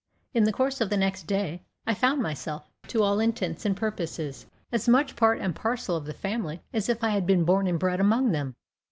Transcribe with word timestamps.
In 0.33 0.45
the 0.45 0.51
course 0.51 0.81
of 0.81 0.89
the 0.89 0.97
next 0.97 1.27
day 1.27 1.61
I 1.85 1.93
found 1.93 2.23
myself, 2.23 2.67
to 2.87 3.03
all 3.03 3.19
intents 3.19 3.67
and 3.67 3.77
purposes, 3.77 4.47
as 4.71 4.89
much 4.89 5.15
part 5.15 5.37
and 5.39 5.55
parcel 5.55 5.95
of 5.95 6.05
the 6.05 6.13
family 6.15 6.59
as 6.73 6.89
if 6.89 7.03
I 7.03 7.09
had 7.09 7.27
been 7.27 7.43
born 7.45 7.67
and 7.67 7.77
bred 7.79 7.99
among 7.99 8.31
them. 8.31 8.55